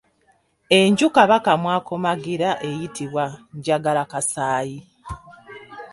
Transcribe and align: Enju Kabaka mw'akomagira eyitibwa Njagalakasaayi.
Enju 0.77 1.07
Kabaka 1.15 1.51
mw'akomagira 1.61 2.49
eyitibwa 2.67 3.25
Njagalakasaayi. 3.57 4.77